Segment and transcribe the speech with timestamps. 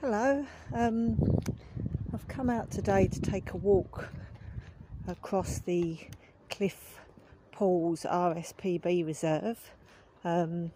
[0.00, 1.18] Hello, um,
[2.14, 4.08] I've come out today to take a walk
[5.08, 5.98] across the
[6.48, 7.00] Cliffe
[7.50, 9.58] Pools RSPB Reserve.
[10.22, 10.70] Um,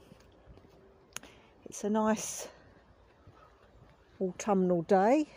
[1.66, 2.48] it's a nice
[4.20, 5.28] autumnal day,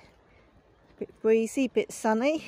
[0.95, 2.43] a bit breezy, a bit sunny,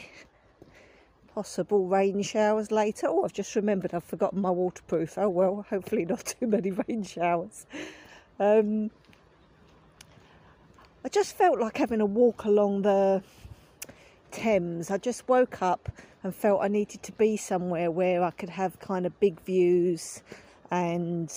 [1.35, 3.05] possible rain showers later.
[3.07, 5.19] Oh, I've just remembered I've forgotten my waterproof.
[5.19, 7.67] Oh well, hopefully not too many rain showers.
[8.39, 8.89] Um,
[11.07, 13.23] I just felt like having a walk along the
[14.31, 14.91] Thames.
[14.91, 15.87] I just woke up
[16.21, 20.21] and felt I needed to be somewhere where I could have kind of big views
[20.69, 21.31] and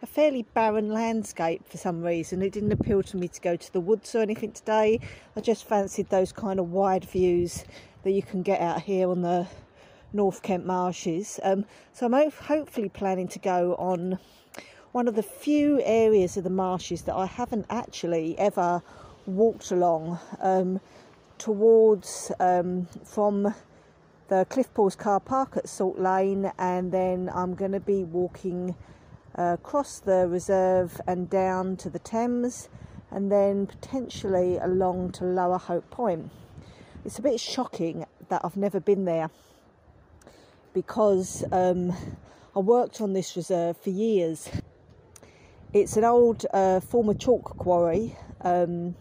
[0.00, 2.40] a fairly barren landscape for some reason.
[2.40, 5.00] It didn't appeal to me to go to the woods or anything today.
[5.36, 7.66] I just fancied those kind of wide views
[8.04, 9.46] that you can get out here on the
[10.14, 11.38] North Kent marshes.
[11.42, 14.18] Um, so I'm hopefully planning to go on
[14.92, 18.82] one of the few areas of the marshes that I haven't actually ever
[19.26, 20.80] walked along um,
[21.38, 23.54] towards um, from
[24.28, 28.74] the Cliffe Pools car park at Salt Lane, and then I'm going to be walking
[29.36, 32.68] uh, across the reserve and down to the Thames,
[33.10, 36.30] and then potentially along to Lower Hope Point.
[37.04, 39.30] It's a bit shocking that I've never been there
[40.74, 41.92] because um,
[42.54, 44.48] I worked on this reserve for years.
[45.72, 48.94] It's an old uh, former chalk quarry um,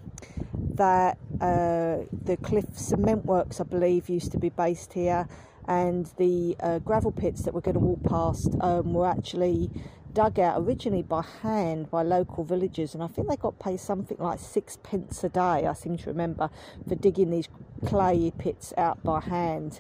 [0.76, 5.28] that uh, the Cliffe Cement Works, I believe, used to be based here,
[5.68, 9.70] and the uh, gravel pits that we're going to walk past um, were actually
[10.14, 14.18] dug out originally by hand by local villagers, and I think they got paid something
[14.20, 15.68] like six pence a day.
[15.68, 16.50] I seem to remember
[16.88, 17.48] for digging these
[17.86, 19.80] clay pits out by hand.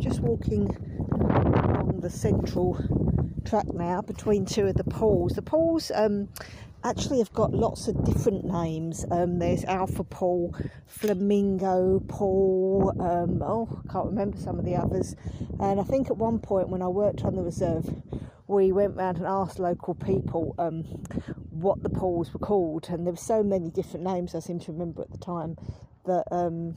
[0.00, 0.22] just
[0.66, 2.78] walking along the central
[3.44, 5.32] track now between two of the pools.
[5.32, 6.28] The pools um,
[6.84, 9.04] actually have got lots of different names.
[9.10, 10.54] Um, there's Alpha Pool,
[10.86, 15.16] Flamingo Pool, um, oh, I can't remember some of the others.
[15.60, 17.88] And I think at one point when I worked on the reserve,
[18.46, 20.82] we went round and asked local people um,
[21.50, 24.72] what the pools were called, and there were so many different names I seem to
[24.72, 25.56] remember at the time
[26.06, 26.76] that um,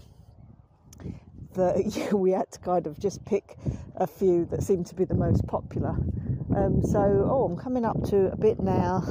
[1.53, 3.57] that we had to kind of just pick
[3.95, 5.95] a few that seemed to be the most popular.
[6.55, 9.03] Um, so, oh, I'm coming up to a bit now.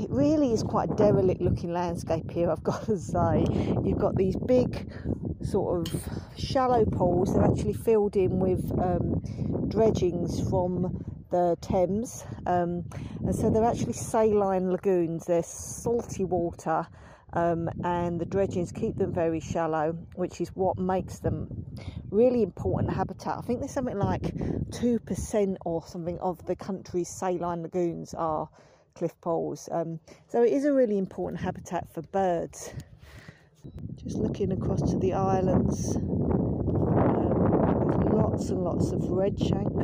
[0.00, 3.44] It really is quite a derelict looking landscape here, I've got to say.
[3.84, 4.90] You've got these big,
[5.42, 12.84] sort of shallow pools, they're actually filled in with um, dredgings from the Thames, um,
[13.24, 16.86] and so they're actually saline lagoons, they're salty water
[17.34, 21.48] um, and the dredgings keep them very shallow, which is what makes them
[22.10, 23.36] really important habitat.
[23.38, 28.48] I think there's something like 2% or something of the country's saline lagoons are
[28.94, 29.68] Cliffe Pools.
[29.72, 32.72] Um, so it is a really important habitat for birds.
[33.96, 37.32] Just looking across to the islands, um,
[38.12, 39.74] lots and lots of redshank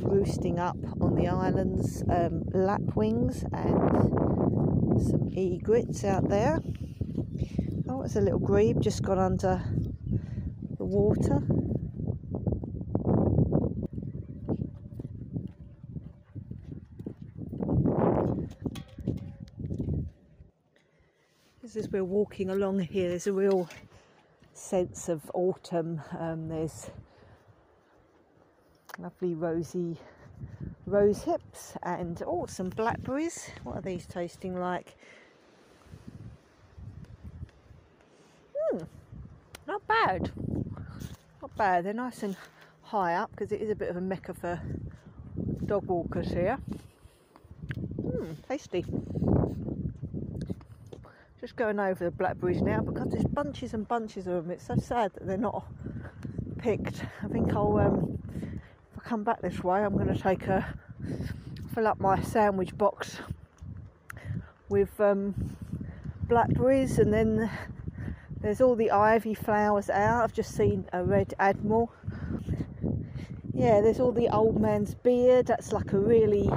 [0.00, 6.60] roosting up on the islands, um, lapwings and some egrets out there.
[8.06, 9.60] It's a little grebe just gone under
[10.78, 11.42] the water.
[21.64, 23.68] As we're walking along here, there's a real
[24.54, 26.00] sense of autumn.
[26.16, 26.88] Um, there's
[29.00, 29.98] lovely rosy
[30.86, 33.50] rose hips and oh, some blackberries.
[33.64, 34.94] What are these tasting like?
[39.66, 40.30] not bad.
[41.42, 41.84] Not bad.
[41.84, 42.36] They're nice and
[42.82, 44.60] high up because it is a bit of a mecca for
[45.64, 46.58] dog walkers here.
[48.00, 48.84] Mmm, tasty.
[51.40, 54.50] Just going over the blackberries now because there's bunches and bunches of them.
[54.50, 55.66] It's so sad that they're not
[56.58, 57.04] picked.
[57.22, 60.66] I think I'll, um, if I come back this way, I'm going to take a
[61.74, 63.18] fill up my sandwich box
[64.68, 65.34] with um,
[66.28, 67.50] blackberries and then
[68.46, 70.22] there's all the ivy flowers out.
[70.22, 71.92] I've just seen a red admiral.
[73.52, 75.46] Yeah, there's all the old man's beard.
[75.46, 76.48] That's like a really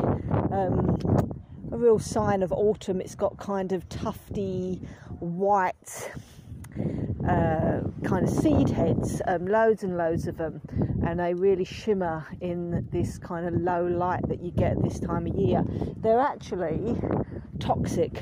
[0.51, 1.00] um,
[1.71, 3.01] a real sign of autumn.
[3.01, 4.83] It's got kind of tufty
[5.18, 6.12] white
[7.27, 10.62] uh, kind of seed heads, um, loads and loads of them,
[11.07, 15.25] and they really shimmer in this kind of low light that you get this time
[15.25, 15.63] of year.
[15.97, 16.95] They're actually
[17.57, 18.21] toxic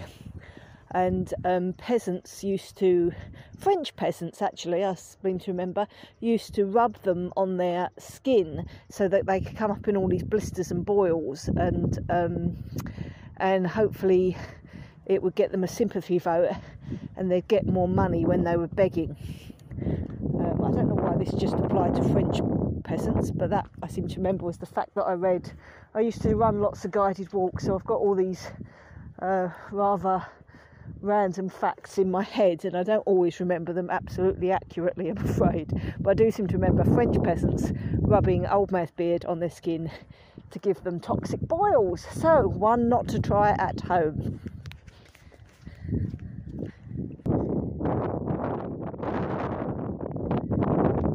[0.92, 3.12] and um, peasants used to,
[3.57, 5.88] French peasants actually, I seem to remember,
[6.19, 10.07] used to rub them on their skin so that they could come up in all
[10.07, 12.57] these blisters and boils, and um,
[13.38, 14.38] and hopefully
[15.06, 16.51] it would get them a sympathy vote,
[17.16, 19.16] and they'd get more money when they were begging.
[19.81, 22.40] Um, I don't know why this just applied to French
[22.83, 25.51] peasants, but that I seem to remember was the fact that I read.
[25.94, 28.50] I used to run lots of guided walks, so I've got all these
[29.19, 30.25] uh, rather
[31.01, 35.72] random facts in my head, and I don't always remember them absolutely accurately, I'm afraid.
[36.00, 39.92] But I do seem to remember French peasants rubbing old man's beard on their skin
[40.51, 42.06] to give them toxic boils.
[42.12, 44.39] So, one not to try at home.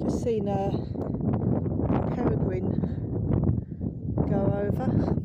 [0.02, 0.70] Just seen a
[2.14, 3.02] peregrine
[4.28, 5.16] go over.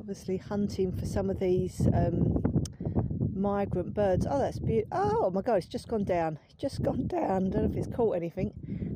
[0.00, 2.51] Obviously, hunting for some of these um,
[3.42, 4.24] migrant birds.
[4.28, 4.88] Oh, that's beautiful.
[4.92, 6.38] Oh my god, it's just gone down.
[6.46, 7.48] It's just gone down.
[7.48, 8.52] I don't know if it's caught anything.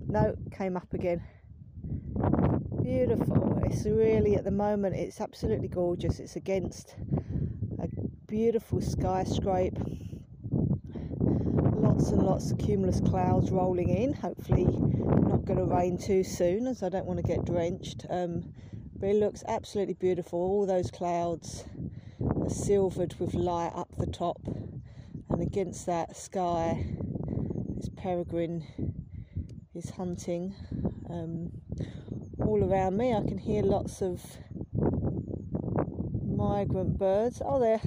[0.07, 1.23] No, came up again.
[2.83, 3.61] Beautiful.
[3.65, 6.21] It's really, at the moment, it's absolutely gorgeous.
[6.21, 6.95] It's against
[7.81, 7.89] a
[8.29, 9.77] beautiful skyscrape.
[11.19, 14.13] Lots and lots of cumulus clouds rolling in.
[14.13, 18.07] Hopefully, not going to rain too soon as I don't want to get drenched.
[18.09, 18.53] Um,
[18.99, 20.39] but it looks absolutely beautiful.
[20.39, 21.65] All those clouds
[22.51, 26.87] silvered with light up the top, and against that sky,
[27.77, 28.65] this peregrine
[29.75, 30.55] is hunting.
[31.11, 31.51] Um,
[32.39, 34.23] all around me, I can hear lots of
[36.25, 37.43] migrant birds.
[37.45, 37.81] Oh, they're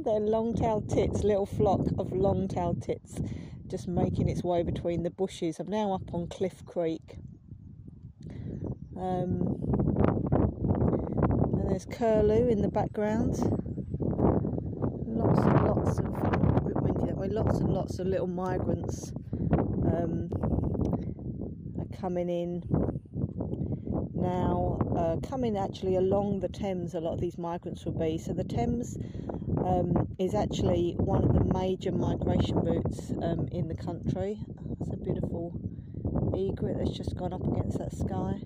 [0.04, 3.20] they're long-tailed tits, little flock of long-tailed tits,
[3.66, 5.58] just making its way between the bushes.
[5.60, 7.18] I'm now up on Cliffe Creek.
[8.96, 9.58] Um,
[11.52, 13.36] and there's curlew in the background
[15.16, 17.25] lots and lots of a bit windy that way.
[17.36, 19.12] Lots and lots of little migrants
[19.42, 20.30] um,
[21.78, 22.62] are coming in
[24.14, 24.78] now.
[24.96, 26.94] Uh, coming actually along the Thames.
[26.94, 28.16] A lot of these migrants will be.
[28.16, 28.96] So the Thames
[29.58, 34.42] um, is actually one of the major migration routes um, in the country.
[34.80, 35.52] It's a beautiful
[36.34, 38.45] egret that's just gone up against that sky.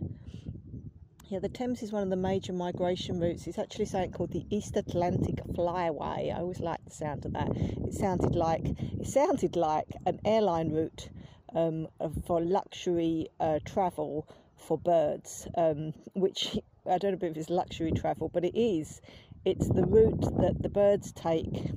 [1.31, 3.47] Yeah, the Thames is one of the major migration routes.
[3.47, 6.35] It's actually something called the East Atlantic Flyway.
[6.35, 7.57] I always like the sound of that.
[7.57, 11.09] It sounded like it sounded like an airline route
[11.55, 11.87] um,
[12.27, 18.29] for luxury uh, travel for birds, um, which I don't know if it's luxury travel,
[18.35, 19.01] but it is.
[19.45, 21.71] It's the route that the birds take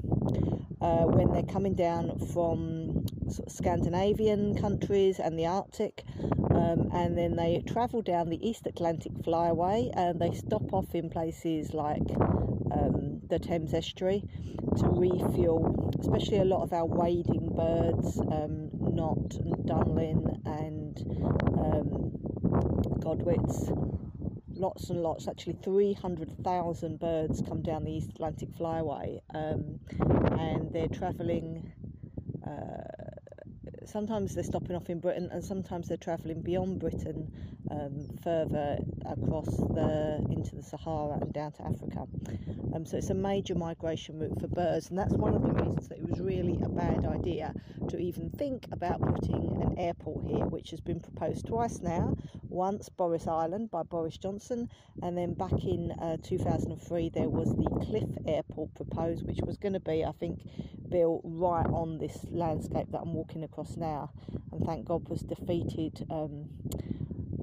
[0.82, 6.06] uh, when they're coming down from sort of Scandinavian countries and the Arctic,
[6.56, 11.10] um, and then they travel down the East Atlantic Flyway and they stop off in
[11.10, 12.10] places like
[12.72, 14.24] um, the Thames Estuary
[14.78, 21.00] to refuel, especially a lot of our wading birds, um, knot and dunlin and
[21.60, 22.12] um,
[23.00, 23.72] godwits
[24.56, 29.80] lots and lots, actually 300,000 birds come down the East Atlantic Flyway um,
[30.40, 31.74] and they're travelling.
[32.46, 33.03] Uh,
[33.86, 37.30] sometimes they're stopping off in Britain and sometimes they're travelling beyond Britain
[37.72, 42.08] um, further across the into the Sahara and down to Africa.
[42.74, 45.88] Um, so it's a major migration route for birds, and that's one of the reasons
[45.90, 47.54] that it was really a bad idea
[47.90, 52.16] to even think about putting an airport here, which has been proposed twice now.
[52.50, 54.70] Once Boris Island by Boris Johnson,
[55.02, 59.74] and then back in uh, 2003 there was the Cliffe Airport proposed, which was going
[59.74, 60.40] to be, I think,
[60.90, 64.12] built right on this landscape that I'm walking across now,
[64.52, 66.06] and thank God was defeated.
[66.10, 66.50] Um,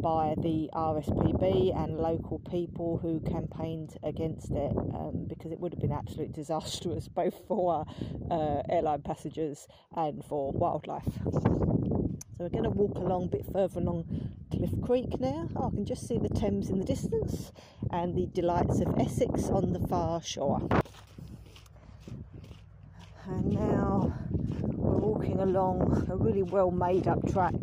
[0.00, 5.80] by the RSPB and local people who campaigned against it um, because it would have
[5.80, 7.84] been absolutely disastrous both for
[8.30, 11.04] uh, airline passengers and for wildlife.
[11.32, 15.48] So we're going to walk along a bit further along Cliffe Creek now.
[15.56, 17.52] Oh, I can just see the Thames in the distance
[17.90, 20.66] and the delights of Essex on the far shore.
[23.26, 24.16] And now
[24.50, 27.54] we're walking along a really well made up track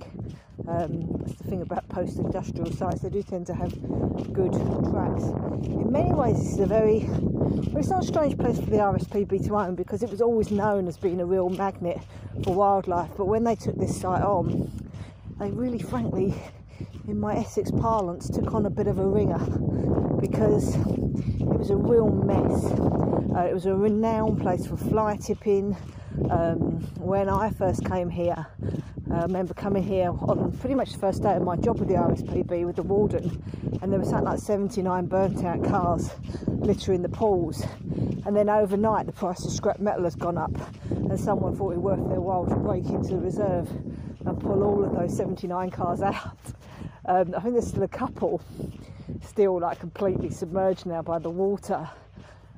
[0.68, 3.72] um, that's the thing about post industrial sites, they do tend to have
[4.34, 4.52] good
[4.92, 5.24] tracks.
[5.64, 8.78] In many ways, this is a very, well, it's not a strange place for the
[8.78, 12.00] RSPB to own because it was always known as being a real magnet
[12.44, 13.10] for wildlife.
[13.16, 14.70] But when they took this site on,
[15.40, 16.36] they really, frankly,
[17.08, 19.40] in my Essex parlance, took on a bit of a ringer
[20.20, 22.66] because it was a real mess.
[23.36, 25.78] Uh, it was a renowned place for fly tipping.
[26.30, 28.48] Um, when I first came here,
[29.10, 31.96] I remember coming here on pretty much the first day of my job with the
[31.96, 33.42] RSPB with the warden,
[33.82, 36.12] and there was something like 79 burnt out cars
[36.48, 37.66] littering the pools.
[38.26, 40.52] And then overnight, the price of scrap metal has gone up,
[40.90, 43.70] and someone thought it worth their while to break into the reserve
[44.26, 46.38] and pull all of those 79 cars out.
[47.06, 48.42] Um, I think there's still a couple
[49.24, 51.90] still like completely submerged now by the water.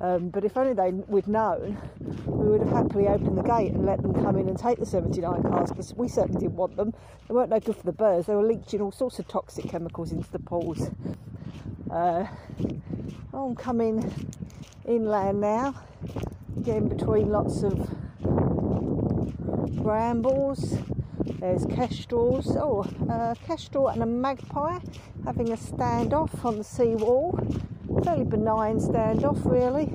[0.01, 1.77] Um, but if only they we'd known,
[2.25, 4.85] we would have happily opened the gate and let them come in and take the
[4.85, 6.93] 79 cars because we certainly didn't want them.
[7.27, 8.27] They weren't no good for the birds.
[8.27, 10.89] They were leaching all sorts of toxic chemicals into the pools.
[11.91, 12.25] Uh,
[13.33, 14.09] I'm coming
[14.85, 15.75] inland now,
[16.63, 17.89] getting between lots of
[19.83, 20.77] brambles.
[21.39, 22.55] There's kestrels.
[22.55, 24.79] Oh, a kestrel and a magpie
[25.25, 27.37] having a standoff on the seawall
[28.01, 29.91] fairly benign standoff, really.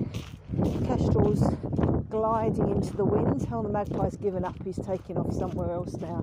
[0.87, 1.43] Kestrel's
[2.11, 3.47] gliding into the wind.
[3.53, 6.23] Oh, the magpie's given up, he's taking off somewhere else now.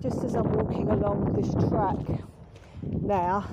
[0.00, 1.96] Just as I'm walking along this track
[2.82, 3.46] now,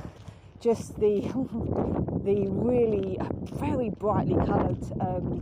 [0.60, 1.22] just the
[2.24, 3.18] the really
[3.54, 5.42] very brightly coloured um,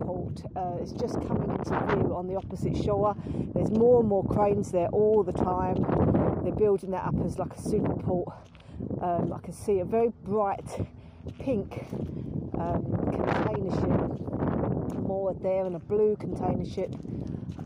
[0.00, 3.14] port uh, is just coming into view on the opposite shore.
[3.54, 5.76] There's more and more cranes there all the time.
[6.42, 8.32] They're building that up as like a super port
[9.00, 10.64] um, I can see a very bright
[11.38, 11.86] pink
[12.58, 14.98] um, container ship.
[14.98, 16.94] Moored there and a blue container ship.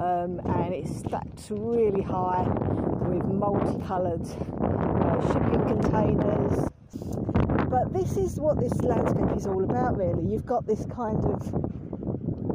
[0.00, 2.47] Um, and it's stacked really high
[3.09, 4.26] with multicoloured
[4.61, 6.69] uh, shipping containers.
[7.69, 10.31] But this is what this landscape is all about really.
[10.31, 11.47] You've got this kind of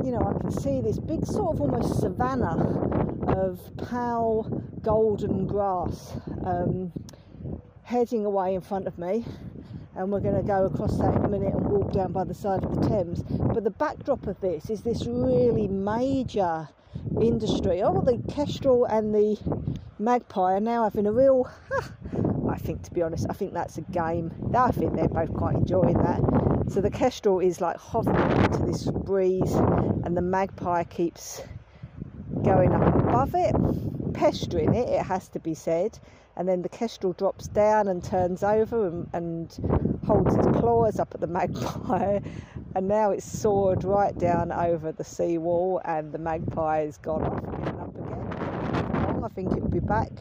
[0.03, 2.85] you know I can see this big sort of almost savannah
[3.27, 3.59] of
[3.89, 4.43] pale
[4.81, 6.13] golden grass.
[6.45, 6.91] Um,
[7.85, 9.23] heading away in front of me
[9.95, 12.33] and we're going to go across that in a minute and walk down by the
[12.33, 13.23] side of the Thames.
[13.29, 16.67] But the backdrop of this is this really major
[17.21, 17.81] industry.
[17.83, 19.37] Oh, the kestrel and the
[19.99, 21.49] magpie are now having a real.
[22.49, 24.31] I think, to be honest, I think that's a game.
[24.55, 26.21] I think they're both quite enjoying that.
[26.71, 31.41] So the kestrel is like hovering into this breeze, and the magpie keeps
[32.43, 33.55] going up above it,
[34.13, 35.99] pestering it, it has to be said
[36.37, 41.13] and then the kestrel drops down and turns over and, and holds its claws up
[41.13, 42.19] at the magpie.
[42.75, 47.41] And now it's soared right down over the seawall and the magpie has gone off
[47.41, 49.23] again up again.
[49.23, 50.11] I think it will be back.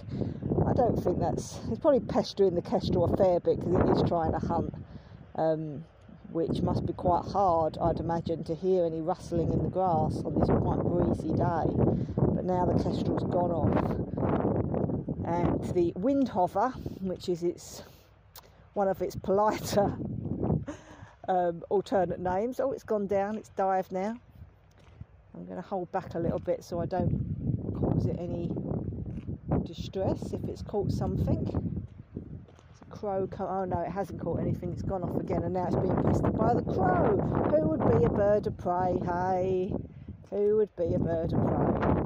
[0.66, 4.08] I don't think that's it's probably pestering the kestrel a fair bit because it is
[4.08, 4.72] trying to hunt
[5.34, 5.84] um,
[6.30, 10.38] which must be quite hard I'd imagine to hear any rustling in the grass on
[10.38, 11.66] this quite breezy day.
[12.16, 14.43] But now the kestrel's gone off
[15.24, 17.82] and the windhover, which is its
[18.74, 19.96] one of its politer
[21.28, 22.60] um, alternate names.
[22.60, 24.16] Oh, it's gone down, it's dived now.
[25.34, 28.50] I'm going to hold back a little bit so I don't cause it any
[29.64, 31.76] distress if it's caught something.
[32.70, 33.26] It's a crow.
[33.26, 34.72] Co- oh no, it hasn't caught anything.
[34.72, 37.16] It's gone off again, and now it's being pestered by the crow.
[37.50, 38.98] Who would be a bird of prey?
[39.04, 39.72] Hey,
[40.30, 42.03] who would be a bird of prey?